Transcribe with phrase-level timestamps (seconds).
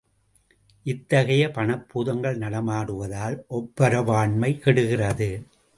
[0.85, 5.31] இத்தகைய பணப்பூதங்கள் நடமாடுவதால் ஒப்புரவாண்மை கெடுகிறது.